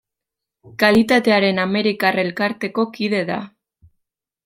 Kalitatearen 0.83 1.63
Amerikar 1.65 2.19
Elkarteko 2.25 2.89
kide 2.99 3.25
da. 3.33 3.41